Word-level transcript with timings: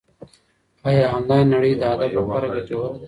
ایا 0.87 1.05
انلاین 1.15 1.45
نړۍ 1.53 1.73
د 1.79 1.81
ادب 1.93 2.09
لپاره 2.17 2.47
ګټوره 2.55 2.87
ده؟ 2.93 2.97